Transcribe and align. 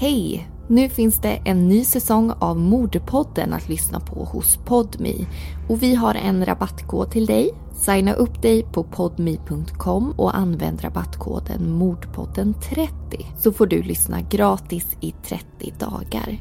Hej! 0.00 0.50
Nu 0.68 0.88
finns 0.88 1.20
det 1.20 1.40
en 1.44 1.68
ny 1.68 1.84
säsong 1.84 2.32
av 2.38 2.58
Mordpodden 2.58 3.52
att 3.52 3.68
lyssna 3.68 4.00
på 4.00 4.24
hos 4.24 4.56
Podmi. 4.56 5.26
Och 5.68 5.82
vi 5.82 5.94
har 5.94 6.14
en 6.14 6.46
rabattkod 6.46 7.10
till 7.10 7.26
dig. 7.26 7.50
Signa 7.74 8.12
upp 8.12 8.42
dig 8.42 8.62
på 8.62 8.84
podmi.com 8.84 10.12
och 10.16 10.36
använd 10.36 10.84
rabattkoden 10.84 11.82
Mordpodden30 11.82 12.88
så 13.38 13.52
får 13.52 13.66
du 13.66 13.82
lyssna 13.82 14.20
gratis 14.20 14.96
i 15.00 15.14
30 15.26 15.72
dagar. 15.78 16.38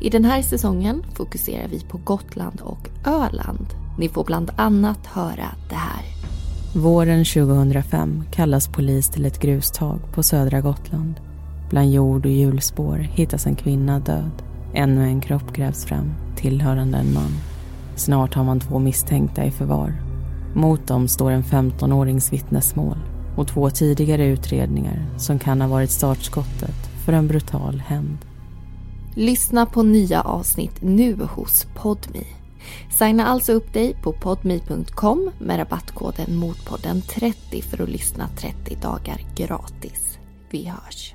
I 0.00 0.10
den 0.10 0.24
här 0.24 0.42
säsongen 0.42 1.04
fokuserar 1.14 1.68
vi 1.68 1.80
på 1.80 1.98
Gotland 1.98 2.60
och 2.60 2.88
Öland. 3.06 3.66
Ni 3.98 4.08
får 4.08 4.24
bland 4.24 4.50
annat 4.56 5.06
höra 5.06 5.46
det 5.68 5.74
här. 5.74 6.04
Våren 6.74 7.24
2005 7.24 8.24
kallas 8.32 8.68
polis 8.68 9.10
till 9.10 9.26
ett 9.26 9.40
grustag 9.40 10.00
på 10.12 10.22
södra 10.22 10.60
Gotland. 10.60 11.29
Bland 11.70 11.92
jord 11.92 12.26
och 12.26 12.32
hjulspår 12.32 12.96
hittas 12.96 13.46
en 13.46 13.56
kvinna 13.56 14.00
död. 14.00 14.42
Ännu 14.74 15.04
en 15.04 15.20
kropp 15.20 15.52
grävs 15.52 15.84
fram, 15.84 16.12
tillhörande 16.36 16.98
en 16.98 17.14
man. 17.14 17.32
Snart 17.96 18.34
har 18.34 18.44
man 18.44 18.60
två 18.60 18.78
misstänkta 18.78 19.44
i 19.44 19.50
förvar. 19.50 19.94
Mot 20.54 20.86
dem 20.86 21.08
står 21.08 21.30
en 21.30 21.42
15-årings 21.42 22.32
vittnesmål 22.32 22.96
och 23.36 23.48
två 23.48 23.70
tidigare 23.70 24.26
utredningar 24.26 25.06
som 25.18 25.38
kan 25.38 25.60
ha 25.60 25.68
varit 25.68 25.90
startskottet 25.90 26.90
för 27.04 27.12
en 27.12 27.28
brutal 27.28 27.80
hämnd. 27.86 28.18
Lyssna 29.14 29.66
på 29.66 29.82
nya 29.82 30.20
avsnitt 30.20 30.82
nu 30.82 31.16
hos 31.30 31.66
Podmi. 31.74 32.26
Signa 32.90 33.26
alltså 33.26 33.52
upp 33.52 33.72
dig 33.72 33.96
på 34.02 34.12
podmi.com 34.12 35.30
med 35.38 35.58
rabattkoden 35.58 36.26
Motpodden30 36.26 37.62
för 37.62 37.82
att 37.82 37.88
lyssna 37.88 38.28
30 38.28 38.76
dagar 38.82 39.20
gratis. 39.36 40.18
Vi 40.50 40.64
hörs! 40.64 41.09